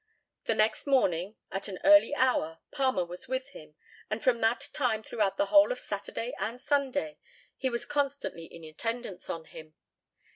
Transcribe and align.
The 0.45 0.55
next 0.55 0.87
morning, 0.87 1.35
at 1.51 1.67
an 1.67 1.77
early 1.83 2.15
hour, 2.15 2.57
Palmer 2.71 3.05
was 3.05 3.27
with 3.27 3.49
him, 3.49 3.75
and 4.09 4.23
from 4.23 4.41
that 4.41 4.69
time 4.73 5.03
throughout 5.03 5.37
the 5.37 5.45
whole 5.53 5.71
of 5.71 5.77
Saturday 5.77 6.33
and 6.39 6.59
Sunday 6.59 7.19
he 7.55 7.69
was 7.69 7.85
constantly 7.85 8.45
in 8.45 8.63
attendance 8.63 9.29
on 9.29 9.45
him. 9.45 9.75